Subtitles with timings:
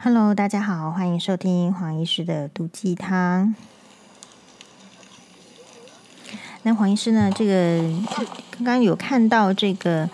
[0.00, 3.52] Hello，大家好，欢迎收听黄医师的毒鸡汤。
[6.62, 7.32] 那黄医师呢？
[7.34, 7.82] 这个
[8.52, 10.08] 刚刚有看到这个，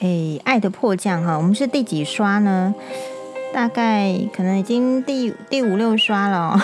[0.00, 2.74] 诶，爱的迫降哈，我们是第几刷呢？
[3.54, 6.60] 大概可能已经第第五六刷了哦。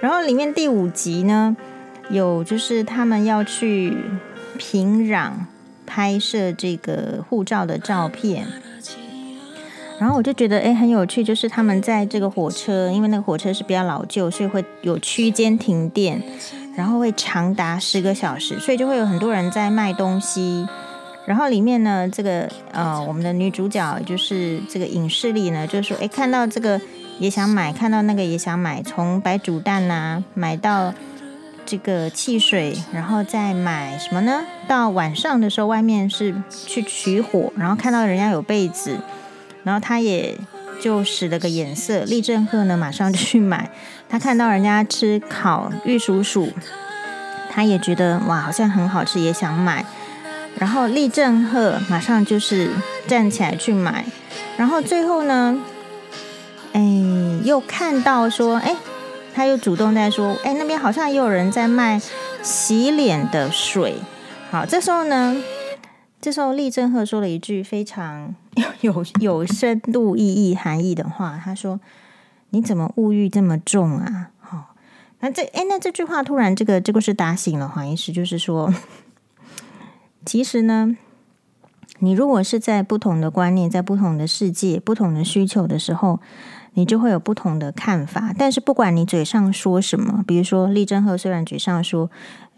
[0.00, 1.56] 然后里面第五集呢，
[2.10, 3.96] 有就是他们要去
[4.58, 5.30] 平壤
[5.86, 8.48] 拍摄这个护照的照片。
[10.02, 16.20] 然后我就觉得诶很有趣，就是他们在这个火车，因为那个火车是比较老旧，所以会有区间停电，
[16.76, 20.66] 然后会长达十个小时，所以就会有很多人在卖东西。
[21.24, 26.80] 然后里面呢，这个呃，我们的女主角就是这个影视里呢，就是说诶看到这个
[27.20, 30.92] 也想买，看到那个也想买，从白煮蛋呐买到
[31.64, 34.42] 这个汽水，然后再买什么呢？
[34.66, 36.34] 到晚上的时候，外面是
[36.66, 38.98] 去取火，然后看到人家有被子。
[39.64, 40.36] 然后他也
[40.80, 43.70] 就使了个眼色，利正赫呢马上就去买。
[44.08, 46.50] 他看到人家吃烤玉蜀黍，
[47.50, 49.84] 他也觉得哇好像很好吃，也想买。
[50.58, 52.70] 然后利正赫马上就是
[53.06, 54.04] 站起来去买。
[54.56, 55.58] 然后最后呢，
[56.72, 56.80] 哎，
[57.44, 58.76] 又看到说，哎，
[59.34, 62.00] 他又主动在说，哎，那边好像也有人在卖
[62.42, 63.96] 洗脸的水。
[64.50, 65.34] 好，这时候呢，
[66.22, 68.34] 这时候利正赫说了一句非常。
[68.82, 71.80] 有有深度意义含义的话，他说
[72.50, 74.74] ：“你怎么物欲这么重啊？”好、
[75.20, 78.74] 那这哎，那这句话突然这个这个是打醒了黄医师，就是说，
[80.26, 80.96] 其实呢，
[82.00, 86.20] 你如果是在不同的观念、在不同的世界、不同的需求的时候，
[86.74, 88.34] 你就会有不同的看法。
[88.36, 92.10] 但是不管你嘴上说什么，比如说利正赫虽然嘴上说：“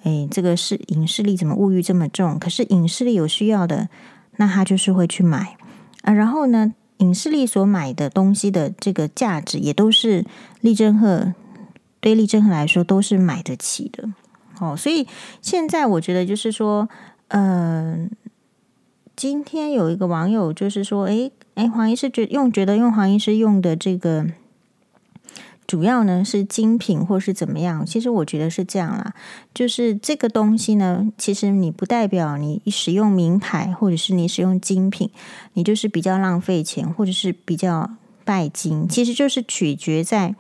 [0.05, 3.89] 哎，这个是影视力怎么物欲这么重？”可是影视力有需要的，
[4.37, 5.57] 那他就是会去买。
[6.03, 10.25] 啊，然后呢，影视力所买的东西的这个价值，也都是
[10.61, 11.35] 利正赫
[12.01, 14.11] 对利正赫来说都是买得起的。
[14.61, 15.09] 哦，所以
[15.43, 16.89] 现在我觉得就是说，
[17.29, 18.17] 嗯、呃，
[19.17, 24.27] 今天有一个网友就是说，诶诶，黄医师觉用觉得用黄医师用的这个。
[25.75, 27.85] 主要呢是精品或是怎么样？
[27.85, 29.13] 其实我觉得是这样啦，
[29.53, 35.11] 就是这个东西呢，其实你不代表你使用名牌或者是你使用精品，
[35.55, 37.91] 你就是比较浪费钱或者是比较
[38.25, 40.37] 拜金，其实就是取决在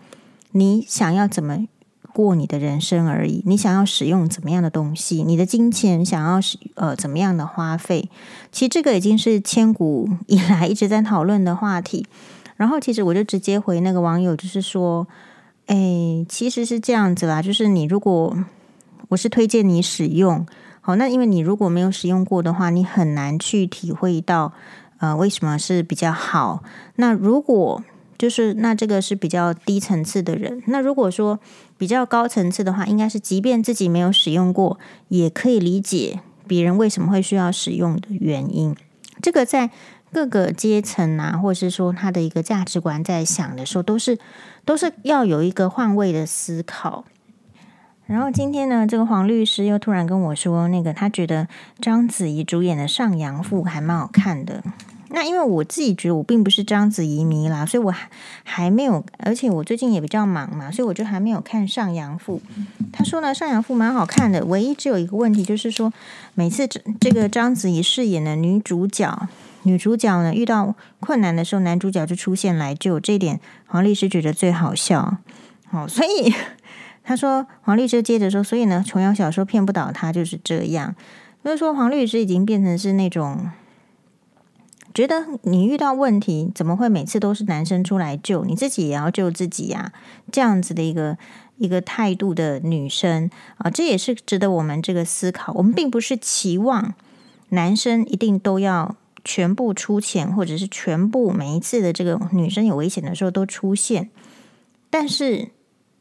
[0.52, 1.66] 你想要怎么
[2.12, 3.42] 过你的人生而已。
[3.44, 8.08] 你想要使用怎么样的东西，你的金钱想要使呃怎么样的花费，
[8.52, 12.06] 其实这个已经是千古以来一直在讨论的话题。
[12.56, 15.06] 然后，其实我就直接回那个网友，就是说，
[15.66, 18.36] 哎，其实是这样子啦，就是你如果
[19.08, 20.46] 我是推荐你使用，
[20.80, 24.52] 好，那因为你如果没有使用过的话，你很难去体会到，
[24.98, 26.62] 呃，为什么是比较好。
[26.94, 27.82] 那如果
[28.16, 31.40] 就是那这个是比较低层次的人，那如果说
[31.76, 34.78] 比较高层次的话，应该是即便自己没有使用过，
[35.08, 38.76] 也可以理解别人为什么会需要使用的原因。
[39.20, 39.70] 这个在。
[40.14, 44.16] 各个阶层啊，或者是说他的一个价值观，在想的时候，都是
[44.64, 47.04] 都是要有一个换位的思考。
[48.06, 51.48] 然后今天呢，这个黄律师又突然跟我说，那个他觉得
[51.80, 54.62] 章子怡主演的《上阳赋》还蛮好看的。
[55.08, 58.08] 那因为我自己觉得我并不是章子怡迷啦，所以我还
[58.44, 62.40] 还没有，而且我最近也比较忙嘛，所以我就还没有看《上阳赋》。
[62.92, 65.92] 他说呢，《上阳赋》蛮好看的，唯一只有一个问题，就是说
[66.34, 69.28] 每次这这个章子怡饰演的女主角。
[69.64, 75.18] 女主角呢，遇到困难的时候，男主角就出现来救，这点黄律师觉得最好笑。
[75.70, 76.32] 哦，所以
[77.02, 80.94] 他说黄律师接着说，所以呢，琼瑶小说骗不倒他就是这样。
[81.42, 83.50] 就是说黄律师已经变成是那种
[84.94, 89.92] 觉得你遇到问题怎么会每次都是男生出来救，你自己也要救自己呀？
[90.30, 91.16] 这样子的一个
[91.56, 95.52] 一个态度的女生啊，这也是值得我们这个思考。
[95.54, 96.94] 我们并不是期望
[97.48, 98.96] 男生一定都要。
[99.24, 104.10] 全部出钱，或者是全部每一次的这个女生有危险的时候都出现，
[104.90, 105.48] 但是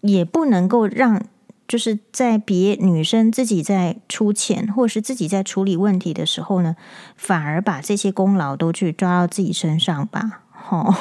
[0.01, 1.23] 也不能够让
[1.67, 6.75] 就是在别女生自己在出钱，或是自己在处理问题的时候呢，
[7.15, 10.41] 反而把这些功劳都去抓到自己身上吧。
[10.51, 10.93] 好，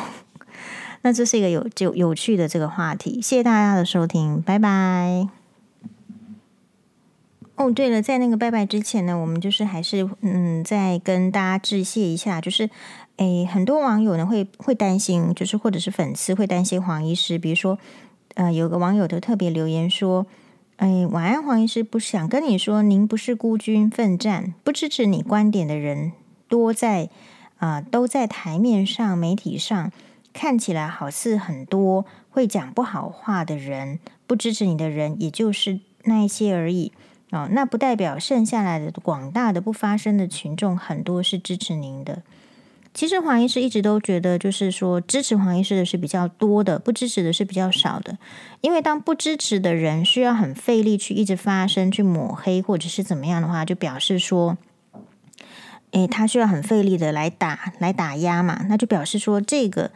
[1.02, 3.14] 那这是一个有就有趣的这个话题。
[3.20, 5.42] 谢谢大家的收听，拜拜。
[7.62, 12.69] 哦，对了，在那个拜拜之前呢，我们就是还是嗯，再跟大家致谢一下，就是
[13.19, 17.79] 诶，很多网友呢会会担心，就是或者是粉丝会担心黄医师，比如说
[18.35, 20.26] 呃，有个网友都特别留言说，
[20.79, 26.12] 诶，晚安黄医师，不想跟你说，您不是孤军奋战，不支持你观点的人
[26.49, 27.11] 多在
[27.58, 29.93] 啊、都在台面上、媒体上
[30.32, 36.91] 看起来好似很多会讲不好话的人，不支持你的人，也就是那一些而已
[37.32, 37.49] 哦。
[37.50, 42.23] 那不代表剩下来的广大的不发声的群众很多是支持您的。
[42.94, 48.19] 其实黄医师一直都觉得，就是说支持黄医师的是比较多的，不支持的是比较少的。
[48.61, 54.58] 因为当不支持的人需要很费力去一直发声、去抹黑或者是怎么样的话，就表示说，
[55.93, 59.90] 诶，他需要很费力的来打、来打压嘛，那就表示说这个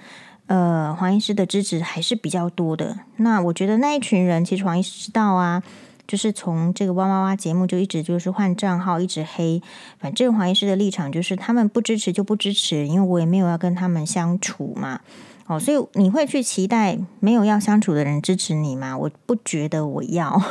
[0.47, 3.01] 呃黄医师的支持还是比较多的。
[3.17, 5.63] 那我觉得那一群人，其实黄医师知道啊。
[6.07, 9.61] 就是从这个哇哇哇节目就一直就是换账号，一直黑。
[9.99, 15.01] 反正黄医师的立场就是，他们不支持就不支持，因为我也没有要跟他们相处嘛。
[15.47, 18.97] 哦，所以你会去期待没有要相处的人支持你吗？
[18.99, 20.43] 我不觉得我要。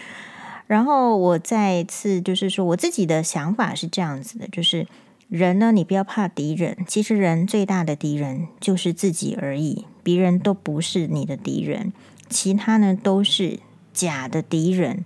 [0.66, 4.86] 然后我再次就是说，我自己的想法是这样子的，就是
[5.28, 11.92] 人呢，你不要怕敌人，其实人最大的敌人就是自己而已，别人都不是你的敌人，
[12.28, 13.60] 其他呢都是。
[13.92, 15.04] 假的敌人，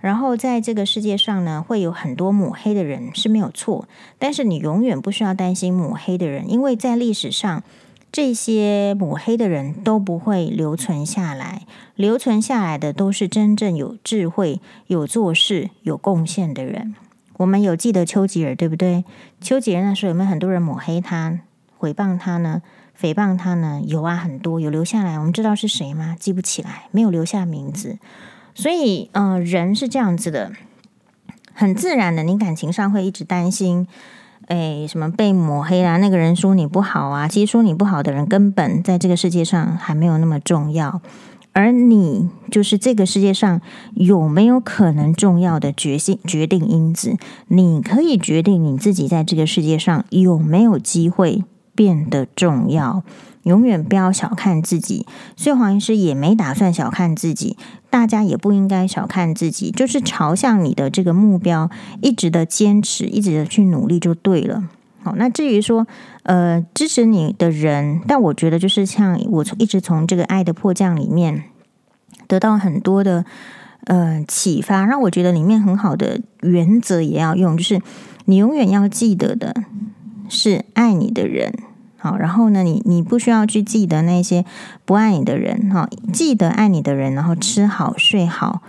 [0.00, 3.88] 然后在这个世界上呢，会有很多抹黑的人是没有错，
[4.18, 7.62] 但是你永远不需要担心抹黑的人，因为在历史上，
[8.10, 16.94] 这些抹黑的人都不会留存下来，留存下来的都是真正有智慧、有做事、有贡献的人。
[17.38, 19.04] 我们有记得丘吉尔，对不对？
[19.40, 21.38] 丘吉尔那时候有没有很多人抹黑他、
[21.76, 22.62] 毁谤他呢？
[23.00, 23.80] 诽谤他呢？
[23.86, 25.18] 有啊，很多有留下来。
[25.18, 26.16] 我们知道是谁吗？
[26.18, 27.98] 记不起来，没有留下名字。
[28.54, 30.50] 所以，呃，人是这样子的，
[31.54, 33.86] 很自然的，你感情上会一直担心，
[34.48, 35.96] 哎，什么被抹黑啦？
[35.98, 37.28] 那个人说你不好啊。
[37.28, 41.00] 其实说你不好的人，根本在这个世界上还没有那么重要。
[41.52, 43.60] 而你就是这个世界上
[43.94, 47.16] 有没有可能重要的决心决定因子？
[47.46, 51.44] 你可以决定你自己在这个世界上有没有机会。
[51.78, 53.04] 变得重要，
[53.44, 55.06] 永远不要小看自己。
[55.36, 57.56] 所以黄医师也没打算小看自己，
[57.88, 61.70] 大家也不应该小看自己，就是朝向你的这个目标，
[62.02, 64.64] 一直的坚持，一直的去努力就对了。
[65.04, 65.86] 好，那至于说，
[66.24, 71.44] 呃，支持你的人，但我觉得就是像我从一直从这个《爱的迫降》里面
[72.26, 73.24] 得到很多的
[73.84, 77.80] 呃启发，让我觉得里面很好的原则也要用，就是
[78.24, 79.54] 你永远要记得的
[80.28, 81.54] 是爱你的人。
[82.00, 84.44] 好，然后呢，你你不需要去记得那些
[84.84, 88.62] 不爱你的人，哈，记得爱你的人，然后吃好睡好，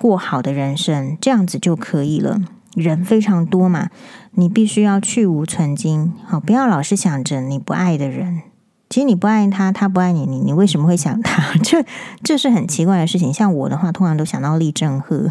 [0.00, 2.40] 过好的人生，这样子就可以了。
[2.74, 3.90] 人非常多嘛，
[4.32, 8.42] 你必须要去无存菁，好，不要老是想着你不爱的人。
[8.90, 11.54] 其实你不爱他，他不爱你，你你为什么会想他？
[11.62, 11.84] 这
[12.24, 13.32] 这是很奇怪的事情。
[13.32, 15.30] 像我的话，通常都想到立正赫。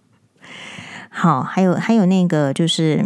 [1.10, 3.04] 好，还有还有那个就是，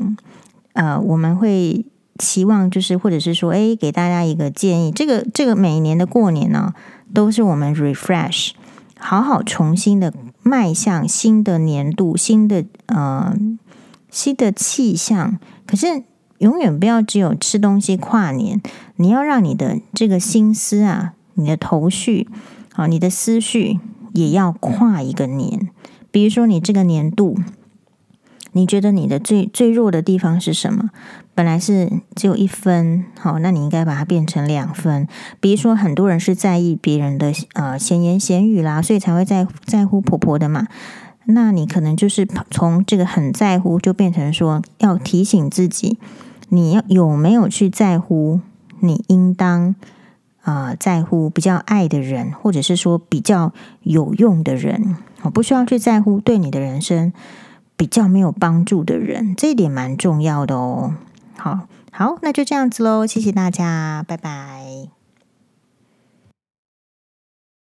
[0.74, 1.84] 呃，我们会。
[2.18, 4.90] 期望就是，或者是说，哎，给大家一个建议。
[4.90, 6.74] 这个这个每年的过年呢，
[7.14, 8.50] 都是我们 refresh，
[8.98, 10.12] 好好重新的
[10.42, 13.34] 迈向新的年度，新的呃
[14.10, 15.38] 新的气象。
[15.66, 16.02] 可是
[16.38, 18.60] 永远不要只有吃东西跨年，
[18.96, 22.28] 你要让你的这个心思啊，你的头绪
[22.74, 23.78] 啊，你的思绪
[24.12, 25.70] 也要跨一个年。
[26.10, 27.38] 比如说，你这个年度。
[28.52, 30.88] 你觉得你的最最弱的地方是什么？
[31.38, 35.06] 本来是只有一分，好，那你应该把它变成两分。
[35.38, 40.66] 比如说，很多人是在意别人的呃闲言闲语啦，所以才会在在乎婆婆的嘛。
[41.26, 45.96] 那你可能就是从这个很在乎，就变成说要提醒自己，
[46.48, 48.40] 你要有没有去在乎
[48.80, 49.76] 你应当
[50.42, 53.52] 啊、在乎比较爱的人，或者是说比较
[53.84, 57.12] 有用的人，我不需要去在乎对你的人生。
[57.76, 60.94] 比较没有帮助的人，这一点蛮重要的哦。
[61.38, 64.97] 好，好，那就这样子喽，谢谢大家，拜拜。